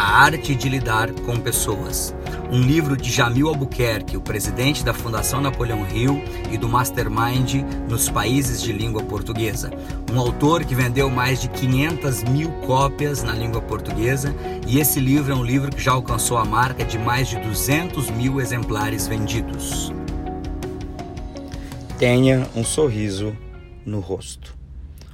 A 0.00 0.22
Arte 0.22 0.54
de 0.54 0.68
Lidar 0.68 1.10
com 1.26 1.40
Pessoas 1.40 2.14
um 2.52 2.62
livro 2.62 2.96
de 2.96 3.10
Jamil 3.10 3.48
Albuquerque, 3.48 4.16
o 4.16 4.20
presidente 4.20 4.84
da 4.84 4.94
Fundação 4.94 5.40
Napoleão 5.40 5.84
Hill 5.88 6.22
e 6.52 6.56
do 6.56 6.68
Mastermind 6.68 7.64
nos 7.88 8.08
países 8.08 8.62
de 8.62 8.72
língua 8.72 9.02
portuguesa. 9.02 9.72
Um 10.12 10.20
autor 10.20 10.64
que 10.64 10.72
vendeu 10.72 11.10
mais 11.10 11.42
de 11.42 11.48
500 11.48 12.22
mil 12.30 12.48
cópias 12.64 13.24
na 13.24 13.32
língua 13.32 13.60
portuguesa 13.60 14.32
e 14.68 14.78
esse 14.78 15.00
livro 15.00 15.32
é 15.32 15.34
um 15.34 15.44
livro 15.44 15.68
que 15.68 15.82
já 15.82 15.90
alcançou 15.90 16.38
a 16.38 16.44
marca 16.44 16.84
de 16.84 16.96
mais 16.96 17.26
de 17.26 17.36
200 17.40 18.08
mil 18.10 18.40
exemplares 18.40 19.08
vendidos. 19.08 19.92
Tenha 21.98 22.46
um 22.54 22.62
sorriso 22.62 23.36
no 23.84 23.98
rosto. 23.98 24.56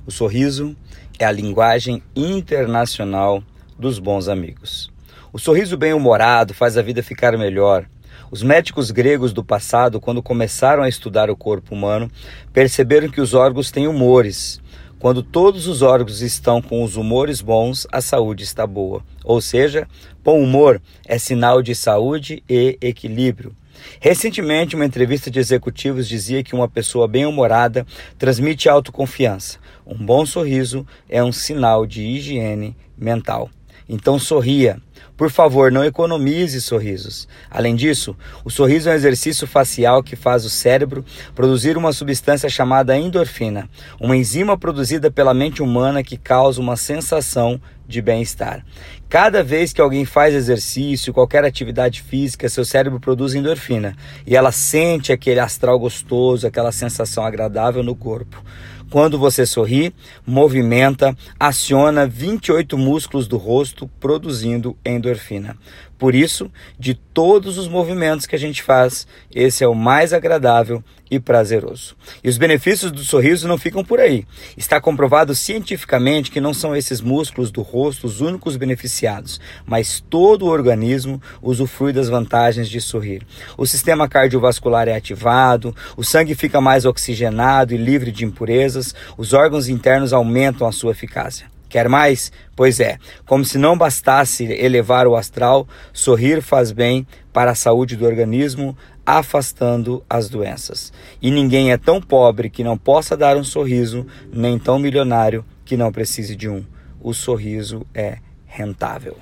O 0.06 0.10
sorriso 0.10 0.76
é 1.18 1.24
a 1.24 1.32
linguagem 1.32 2.02
internacional 2.14 3.42
dos 3.78 3.98
bons 3.98 4.28
amigos. 4.28 4.90
O 5.32 5.38
sorriso 5.38 5.76
bem-humorado 5.76 6.54
faz 6.54 6.78
a 6.78 6.82
vida 6.82 7.02
ficar 7.02 7.36
melhor. 7.36 7.86
Os 8.30 8.42
médicos 8.42 8.90
gregos 8.90 9.32
do 9.32 9.44
passado, 9.44 10.00
quando 10.00 10.22
começaram 10.22 10.82
a 10.82 10.88
estudar 10.88 11.28
o 11.30 11.36
corpo 11.36 11.74
humano, 11.74 12.10
perceberam 12.52 13.08
que 13.08 13.20
os 13.20 13.34
órgãos 13.34 13.70
têm 13.70 13.86
humores. 13.86 14.60
Quando 14.98 15.22
todos 15.22 15.66
os 15.66 15.82
órgãos 15.82 16.22
estão 16.22 16.62
com 16.62 16.82
os 16.82 16.96
humores 16.96 17.40
bons, 17.40 17.86
a 17.92 18.00
saúde 18.00 18.42
está 18.42 18.66
boa. 18.66 19.02
Ou 19.22 19.40
seja, 19.40 19.86
bom 20.22 20.40
humor 20.40 20.80
é 21.06 21.18
sinal 21.18 21.62
de 21.62 21.74
saúde 21.74 22.42
e 22.48 22.78
equilíbrio. 22.80 23.54
Recentemente, 24.00 24.74
uma 24.74 24.86
entrevista 24.86 25.30
de 25.30 25.38
executivos 25.38 26.08
dizia 26.08 26.42
que 26.42 26.54
uma 26.54 26.68
pessoa 26.68 27.06
bem-humorada 27.06 27.86
transmite 28.18 28.68
autoconfiança. 28.68 29.58
Um 29.86 29.96
bom 29.96 30.24
sorriso 30.24 30.86
é 31.08 31.22
um 31.22 31.32
sinal 31.32 31.84
de 31.86 32.02
higiene 32.02 32.76
mental. 32.96 33.50
Então 33.88 34.18
sorria. 34.18 34.78
Por 35.16 35.30
favor, 35.30 35.70
não 35.70 35.84
economize 35.84 36.60
sorrisos. 36.60 37.28
Além 37.48 37.76
disso, 37.76 38.16
o 38.44 38.50
sorriso 38.50 38.88
é 38.88 38.92
um 38.92 38.96
exercício 38.96 39.46
facial 39.46 40.02
que 40.02 40.16
faz 40.16 40.44
o 40.44 40.50
cérebro 40.50 41.04
produzir 41.36 41.76
uma 41.76 41.92
substância 41.92 42.48
chamada 42.48 42.98
endorfina, 42.98 43.68
uma 44.00 44.16
enzima 44.16 44.58
produzida 44.58 45.12
pela 45.12 45.32
mente 45.32 45.62
humana 45.62 46.02
que 46.02 46.16
causa 46.16 46.60
uma 46.60 46.76
sensação 46.76 47.60
de 47.86 48.02
bem-estar. 48.02 48.64
Cada 49.08 49.44
vez 49.44 49.72
que 49.72 49.80
alguém 49.80 50.04
faz 50.04 50.34
exercício, 50.34 51.12
qualquer 51.12 51.44
atividade 51.44 52.02
física, 52.02 52.48
seu 52.48 52.64
cérebro 52.64 52.98
produz 52.98 53.34
endorfina 53.34 53.94
e 54.26 54.34
ela 54.34 54.50
sente 54.50 55.12
aquele 55.12 55.38
astral 55.38 55.78
gostoso, 55.78 56.46
aquela 56.46 56.72
sensação 56.72 57.24
agradável 57.24 57.84
no 57.84 57.94
corpo. 57.94 58.42
Quando 58.90 59.18
você 59.18 59.44
sorri, 59.44 59.92
movimenta, 60.26 61.16
aciona 61.38 62.06
28 62.06 62.78
músculos 62.78 63.26
do 63.26 63.36
rosto, 63.36 63.88
produzindo 63.98 64.76
endorfina. 64.84 65.56
Por 65.98 66.14
isso, 66.14 66.50
de 66.78 66.94
todos 66.94 67.56
os 67.58 67.68
movimentos 67.68 68.26
que 68.26 68.34
a 68.34 68.38
gente 68.38 68.62
faz, 68.62 69.06
esse 69.32 69.62
é 69.62 69.68
o 69.68 69.74
mais 69.74 70.12
agradável 70.12 70.82
e 71.10 71.20
prazeroso. 71.20 71.96
E 72.22 72.28
os 72.28 72.36
benefícios 72.36 72.90
do 72.90 73.04
sorriso 73.04 73.46
não 73.46 73.56
ficam 73.56 73.84
por 73.84 74.00
aí. 74.00 74.26
Está 74.56 74.80
comprovado 74.80 75.34
cientificamente 75.34 76.30
que 76.30 76.40
não 76.40 76.52
são 76.52 76.74
esses 76.74 77.00
músculos 77.00 77.50
do 77.50 77.62
rosto 77.62 78.06
os 78.06 78.20
únicos 78.20 78.56
beneficiados, 78.56 79.40
mas 79.64 80.00
todo 80.00 80.46
o 80.46 80.50
organismo 80.50 81.22
usufrui 81.40 81.92
das 81.92 82.08
vantagens 82.08 82.68
de 82.68 82.80
sorrir. 82.80 83.26
O 83.56 83.66
sistema 83.66 84.08
cardiovascular 84.08 84.88
é 84.88 84.96
ativado, 84.96 85.74
o 85.96 86.02
sangue 86.02 86.34
fica 86.34 86.60
mais 86.60 86.84
oxigenado 86.84 87.74
e 87.74 87.76
livre 87.76 88.10
de 88.10 88.24
impurezas, 88.24 88.94
os 89.16 89.32
órgãos 89.32 89.68
internos 89.68 90.12
aumentam 90.12 90.66
a 90.66 90.72
sua 90.72 90.92
eficácia. 90.92 91.53
Quer 91.74 91.88
mais? 91.88 92.30
Pois 92.54 92.78
é, 92.78 92.98
como 93.26 93.44
se 93.44 93.58
não 93.58 93.76
bastasse 93.76 94.44
elevar 94.44 95.08
o 95.08 95.16
astral, 95.16 95.66
sorrir 95.92 96.40
faz 96.40 96.70
bem 96.70 97.04
para 97.32 97.50
a 97.50 97.54
saúde 97.56 97.96
do 97.96 98.06
organismo, 98.06 98.78
afastando 99.04 100.00
as 100.08 100.28
doenças. 100.28 100.92
E 101.20 101.32
ninguém 101.32 101.72
é 101.72 101.76
tão 101.76 102.00
pobre 102.00 102.48
que 102.48 102.62
não 102.62 102.78
possa 102.78 103.16
dar 103.16 103.36
um 103.36 103.42
sorriso, 103.42 104.06
nem 104.32 104.56
tão 104.56 104.78
milionário 104.78 105.44
que 105.64 105.76
não 105.76 105.90
precise 105.90 106.36
de 106.36 106.48
um. 106.48 106.64
O 107.00 107.12
sorriso 107.12 107.84
é 107.92 108.18
rentável. 108.46 109.16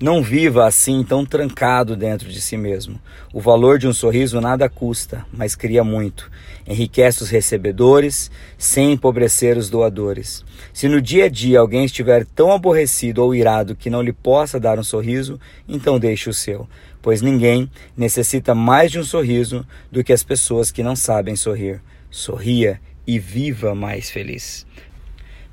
Não 0.00 0.22
viva 0.22 0.64
assim 0.64 1.02
tão 1.02 1.26
trancado 1.26 1.96
dentro 1.96 2.28
de 2.28 2.40
si 2.40 2.56
mesmo. 2.56 3.00
O 3.34 3.40
valor 3.40 3.80
de 3.80 3.88
um 3.88 3.92
sorriso 3.92 4.40
nada 4.40 4.68
custa, 4.68 5.26
mas 5.32 5.56
cria 5.56 5.82
muito. 5.82 6.30
Enriquece 6.68 7.24
os 7.24 7.30
recebedores, 7.30 8.30
sem 8.56 8.92
empobrecer 8.92 9.58
os 9.58 9.68
doadores. 9.68 10.44
Se 10.72 10.88
no 10.88 11.02
dia 11.02 11.24
a 11.24 11.28
dia 11.28 11.58
alguém 11.58 11.84
estiver 11.84 12.24
tão 12.24 12.52
aborrecido 12.52 13.24
ou 13.24 13.34
irado 13.34 13.74
que 13.74 13.90
não 13.90 14.00
lhe 14.00 14.12
possa 14.12 14.60
dar 14.60 14.78
um 14.78 14.84
sorriso, 14.84 15.40
então 15.68 15.98
deixe 15.98 16.30
o 16.30 16.34
seu, 16.34 16.68
pois 17.02 17.20
ninguém 17.20 17.68
necessita 17.96 18.54
mais 18.54 18.92
de 18.92 19.00
um 19.00 19.04
sorriso 19.04 19.66
do 19.90 20.04
que 20.04 20.12
as 20.12 20.22
pessoas 20.22 20.70
que 20.70 20.84
não 20.84 20.94
sabem 20.94 21.34
sorrir. 21.34 21.82
Sorria 22.08 22.80
e 23.04 23.18
viva 23.18 23.74
mais 23.74 24.10
feliz. 24.10 24.64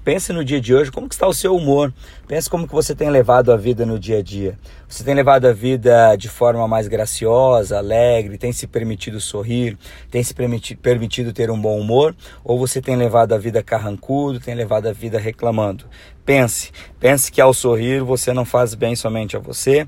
Pense 0.05 0.31
no 0.31 0.45
dia 0.45 0.61
de 0.61 0.71
hoje, 0.71 0.91
como 0.91 1.07
está 1.07 1.25
o 1.27 1.33
seu 1.33 1.55
humor? 1.55 1.91
Pense 2.27 2.47
como 2.47 2.67
que 2.67 2.75
você 2.75 2.93
tem 2.93 3.09
levado 3.09 3.51
a 3.51 3.57
vida 3.57 3.87
no 3.87 3.97
dia 3.97 4.19
a 4.19 4.21
dia. 4.21 4.55
Você 4.87 5.03
tem 5.03 5.15
levado 5.15 5.45
a 5.45 5.51
vida 5.51 6.15
de 6.15 6.29
forma 6.29 6.67
mais 6.67 6.87
graciosa, 6.87 7.79
alegre, 7.79 8.37
tem 8.37 8.51
se 8.51 8.67
permitido 8.67 9.19
sorrir, 9.19 9.75
tem 10.11 10.21
se 10.21 10.31
permiti 10.31 10.75
permitido 10.75 11.33
ter 11.33 11.49
um 11.49 11.59
bom 11.59 11.79
humor? 11.79 12.15
Ou 12.43 12.59
você 12.59 12.79
tem 12.79 12.95
levado 12.95 13.33
a 13.33 13.39
vida 13.39 13.63
carrancudo, 13.63 14.39
tem 14.39 14.53
levado 14.53 14.85
a 14.85 14.93
vida 14.93 15.17
reclamando? 15.17 15.85
Pense, 16.23 16.71
pense 16.99 17.31
que 17.31 17.41
ao 17.41 17.51
sorrir 17.51 18.03
você 18.03 18.31
não 18.31 18.45
faz 18.45 18.75
bem 18.75 18.95
somente 18.95 19.35
a 19.35 19.39
você, 19.39 19.87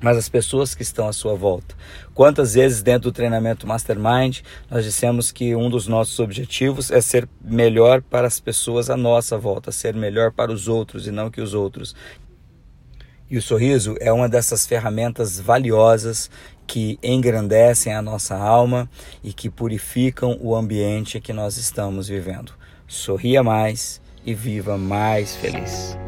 mas 0.00 0.16
as 0.16 0.28
pessoas 0.28 0.74
que 0.74 0.82
estão 0.82 1.08
à 1.08 1.12
sua 1.12 1.34
volta. 1.34 1.74
Quantas 2.14 2.54
vezes 2.54 2.82
dentro 2.82 3.10
do 3.10 3.14
treinamento 3.14 3.66
Mastermind 3.66 4.40
nós 4.70 4.84
dissemos 4.84 5.30
que 5.30 5.54
um 5.54 5.68
dos 5.68 5.86
nossos 5.86 6.18
objetivos 6.18 6.90
é 6.90 7.00
ser 7.00 7.28
melhor 7.40 8.02
para 8.02 8.26
as 8.26 8.40
pessoas 8.40 8.90
à 8.90 8.96
nossa 8.96 9.36
volta, 9.36 9.72
ser 9.72 9.94
melhor 9.94 10.32
para 10.32 10.52
os 10.52 10.68
outros 10.68 11.06
e 11.06 11.10
não 11.10 11.30
que 11.30 11.40
os 11.40 11.54
outros. 11.54 11.94
E 13.30 13.36
o 13.36 13.42
sorriso 13.42 13.94
é 14.00 14.10
uma 14.10 14.28
dessas 14.28 14.66
ferramentas 14.66 15.38
valiosas 15.38 16.30
que 16.66 16.98
engrandecem 17.02 17.94
a 17.94 18.02
nossa 18.02 18.36
alma 18.36 18.88
e 19.22 19.32
que 19.32 19.50
purificam 19.50 20.38
o 20.40 20.54
ambiente 20.54 21.20
que 21.20 21.32
nós 21.32 21.56
estamos 21.56 22.08
vivendo. 22.08 22.52
Sorria 22.86 23.42
mais 23.42 24.00
e 24.24 24.34
viva 24.34 24.78
mais 24.78 25.36
feliz. 25.36 26.07